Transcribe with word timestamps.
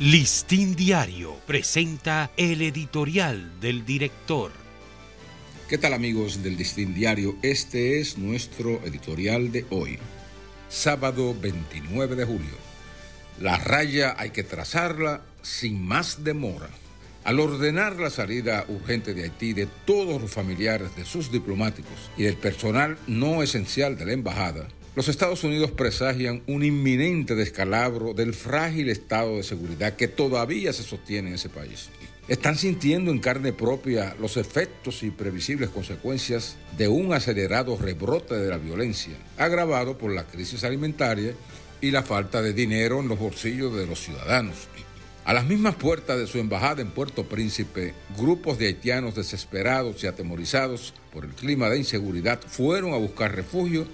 Listín 0.00 0.76
Diario 0.76 1.36
presenta 1.46 2.30
el 2.38 2.62
editorial 2.62 3.60
del 3.60 3.84
director. 3.84 4.50
¿Qué 5.68 5.76
tal 5.76 5.92
amigos 5.92 6.42
del 6.42 6.56
Listín 6.56 6.94
Diario? 6.94 7.36
Este 7.42 8.00
es 8.00 8.16
nuestro 8.16 8.80
editorial 8.86 9.52
de 9.52 9.66
hoy, 9.68 9.98
sábado 10.70 11.36
29 11.38 12.16
de 12.16 12.24
julio. 12.24 12.56
La 13.42 13.58
raya 13.58 14.16
hay 14.16 14.30
que 14.30 14.42
trazarla 14.42 15.20
sin 15.42 15.82
más 15.82 16.24
demora. 16.24 16.70
Al 17.24 17.38
ordenar 17.38 17.96
la 17.96 18.08
salida 18.08 18.64
urgente 18.68 19.12
de 19.12 19.24
Haití 19.24 19.52
de 19.52 19.68
todos 19.84 20.18
los 20.18 20.30
familiares 20.30 20.96
de 20.96 21.04
sus 21.04 21.30
diplomáticos 21.30 22.10
y 22.16 22.22
del 22.22 22.38
personal 22.38 22.96
no 23.06 23.42
esencial 23.42 23.98
de 23.98 24.06
la 24.06 24.12
embajada, 24.14 24.66
los 24.96 25.08
Estados 25.08 25.44
Unidos 25.44 25.70
presagian 25.70 26.42
un 26.48 26.64
inminente 26.64 27.36
descalabro 27.36 28.12
del 28.12 28.34
frágil 28.34 28.88
estado 28.88 29.36
de 29.36 29.44
seguridad 29.44 29.94
que 29.94 30.08
todavía 30.08 30.72
se 30.72 30.82
sostiene 30.82 31.28
en 31.28 31.34
ese 31.36 31.48
país. 31.48 31.90
Están 32.26 32.56
sintiendo 32.56 33.10
en 33.10 33.20
carne 33.20 33.52
propia 33.52 34.16
los 34.20 34.36
efectos 34.36 35.02
y 35.02 35.10
previsibles 35.10 35.70
consecuencias 35.70 36.56
de 36.76 36.88
un 36.88 37.12
acelerado 37.12 37.76
rebrote 37.76 38.34
de 38.34 38.48
la 38.48 38.58
violencia, 38.58 39.14
agravado 39.38 39.96
por 39.96 40.12
la 40.12 40.24
crisis 40.24 40.64
alimentaria 40.64 41.34
y 41.80 41.92
la 41.92 42.02
falta 42.02 42.42
de 42.42 42.52
dinero 42.52 43.00
en 43.00 43.08
los 43.08 43.18
bolsillos 43.18 43.74
de 43.74 43.86
los 43.86 44.00
ciudadanos. 44.00 44.68
A 45.24 45.34
las 45.34 45.44
mismas 45.44 45.76
puertas 45.76 46.18
de 46.18 46.26
su 46.26 46.38
embajada 46.38 46.82
en 46.82 46.90
Puerto 46.90 47.24
Príncipe, 47.24 47.94
grupos 48.18 48.58
de 48.58 48.66
haitianos 48.66 49.14
desesperados 49.14 50.02
y 50.02 50.08
atemorizados 50.08 50.94
por 51.12 51.24
el 51.24 51.32
clima 51.32 51.68
de 51.68 51.78
inseguridad 51.78 52.40
fueron 52.46 52.92
a 52.92 52.96
buscar 52.96 53.34
refugio 53.34 53.86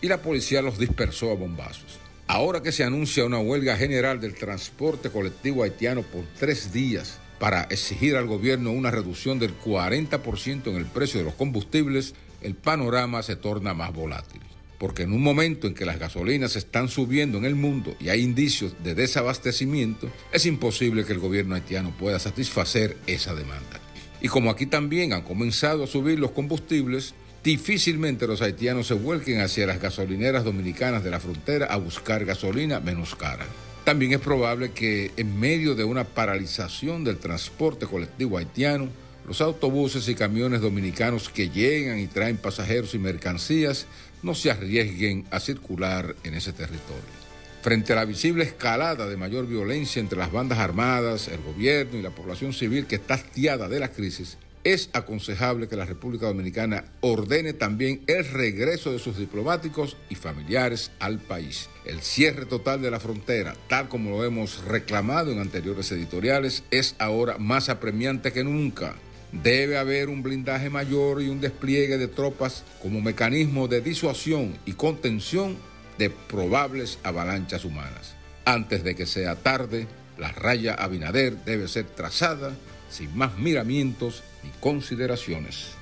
y 0.00 0.08
la 0.08 0.22
policía 0.22 0.62
los 0.62 0.78
dispersó 0.78 1.30
a 1.30 1.34
bombazos. 1.34 1.98
Ahora 2.26 2.62
que 2.62 2.72
se 2.72 2.84
anuncia 2.84 3.24
una 3.24 3.40
huelga 3.40 3.76
general 3.76 4.20
del 4.20 4.34
transporte 4.34 5.10
colectivo 5.10 5.64
haitiano 5.64 6.02
por 6.02 6.24
tres 6.38 6.72
días 6.72 7.18
para 7.40 7.62
exigir 7.64 8.16
al 8.16 8.26
gobierno 8.26 8.70
una 8.70 8.90
reducción 8.90 9.38
del 9.38 9.58
40% 9.58 10.66
en 10.66 10.76
el 10.76 10.86
precio 10.86 11.18
de 11.18 11.24
los 11.24 11.34
combustibles, 11.34 12.14
el 12.42 12.54
panorama 12.54 13.22
se 13.22 13.34
torna 13.34 13.74
más 13.74 13.92
volátil. 13.92 14.40
Porque 14.78 15.02
en 15.02 15.12
un 15.12 15.22
momento 15.22 15.66
en 15.66 15.74
que 15.74 15.84
las 15.84 15.98
gasolinas 15.98 16.54
están 16.56 16.88
subiendo 16.88 17.38
en 17.38 17.44
el 17.44 17.54
mundo 17.54 17.96
y 17.98 18.10
hay 18.10 18.22
indicios 18.22 18.74
de 18.84 18.94
desabastecimiento, 18.94 20.10
es 20.32 20.46
imposible 20.46 21.04
que 21.04 21.12
el 21.12 21.18
gobierno 21.18 21.54
haitiano 21.54 21.92
pueda 21.98 22.18
satisfacer 22.18 22.96
esa 23.06 23.34
demanda. 23.34 23.80
Y 24.22 24.28
como 24.28 24.50
aquí 24.50 24.66
también 24.66 25.12
han 25.12 25.22
comenzado 25.22 25.84
a 25.84 25.86
subir 25.86 26.18
los 26.18 26.30
combustibles, 26.30 27.14
difícilmente 27.42 28.26
los 28.26 28.42
haitianos 28.42 28.86
se 28.86 28.94
vuelquen 28.94 29.40
hacia 29.40 29.66
las 29.66 29.80
gasolineras 29.80 30.44
dominicanas 30.44 31.02
de 31.02 31.10
la 31.10 31.20
frontera 31.20 31.66
a 31.66 31.76
buscar 31.76 32.24
gasolina 32.24 32.80
menos 32.80 33.14
cara. 33.14 33.46
También 33.84 34.12
es 34.12 34.20
probable 34.20 34.72
que 34.72 35.10
en 35.16 35.40
medio 35.40 35.74
de 35.74 35.84
una 35.84 36.04
paralización 36.04 37.02
del 37.02 37.18
transporte 37.18 37.86
colectivo 37.86 38.36
haitiano, 38.36 38.88
los 39.26 39.40
autobuses 39.40 40.08
y 40.08 40.14
camiones 40.14 40.60
dominicanos 40.60 41.28
que 41.28 41.48
llegan 41.48 41.98
y 41.98 42.06
traen 42.06 42.36
pasajeros 42.36 42.94
y 42.94 42.98
mercancías 42.98 43.86
no 44.22 44.34
se 44.34 44.50
arriesguen 44.50 45.24
a 45.30 45.40
circular 45.40 46.14
en 46.24 46.34
ese 46.34 46.52
territorio. 46.52 47.20
Frente 47.62 47.92
a 47.92 47.96
la 47.96 48.04
visible 48.04 48.44
escalada 48.44 49.06
de 49.06 49.16
mayor 49.16 49.46
violencia 49.46 50.00
entre 50.00 50.18
las 50.18 50.32
bandas 50.32 50.58
armadas, 50.58 51.28
el 51.28 51.40
gobierno 51.42 51.98
y 51.98 52.02
la 52.02 52.10
población 52.10 52.52
civil 52.52 52.86
que 52.86 52.96
está 52.96 53.14
hastiada 53.14 53.68
de 53.68 53.80
la 53.80 53.88
crisis, 53.88 54.38
es 54.64 54.90
aconsejable 54.92 55.68
que 55.68 55.76
la 55.76 55.86
República 55.86 56.26
Dominicana 56.26 56.84
ordene 57.00 57.52
también 57.52 58.02
el 58.06 58.24
regreso 58.26 58.92
de 58.92 58.98
sus 58.98 59.16
diplomáticos 59.16 59.96
y 60.08 60.14
familiares 60.14 60.90
al 61.00 61.18
país. 61.18 61.68
El 61.84 62.00
cierre 62.02 62.44
total 62.46 62.82
de 62.82 62.90
la 62.90 63.00
frontera, 63.00 63.54
tal 63.68 63.88
como 63.88 64.10
lo 64.10 64.24
hemos 64.24 64.64
reclamado 64.64 65.32
en 65.32 65.38
anteriores 65.38 65.90
editoriales, 65.92 66.64
es 66.70 66.94
ahora 66.98 67.38
más 67.38 67.68
apremiante 67.68 68.32
que 68.32 68.44
nunca. 68.44 68.94
Debe 69.32 69.78
haber 69.78 70.08
un 70.08 70.22
blindaje 70.22 70.70
mayor 70.70 71.22
y 71.22 71.28
un 71.28 71.40
despliegue 71.40 71.98
de 71.98 72.08
tropas 72.08 72.64
como 72.82 73.00
mecanismo 73.00 73.68
de 73.68 73.80
disuasión 73.80 74.58
y 74.66 74.72
contención 74.72 75.56
de 75.98 76.10
probables 76.10 76.98
avalanchas 77.02 77.64
humanas. 77.64 78.14
Antes 78.44 78.82
de 78.82 78.94
que 78.94 79.06
sea 79.06 79.36
tarde, 79.36 79.86
la 80.18 80.32
raya 80.32 80.74
Abinader 80.74 81.36
debe 81.44 81.68
ser 81.68 81.84
trazada 81.84 82.52
sin 82.90 83.16
más 83.16 83.38
miramientos 83.38 84.22
ni 84.42 84.50
consideraciones. 84.60 85.72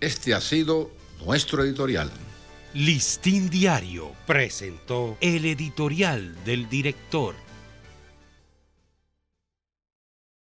Este 0.00 0.34
ha 0.34 0.40
sido 0.40 0.90
nuestro 1.24 1.62
editorial. 1.62 2.10
Listín 2.74 3.50
Diario 3.50 4.12
presentó 4.26 5.18
el 5.20 5.44
editorial 5.44 6.34
del 6.44 6.68
director. 6.68 7.34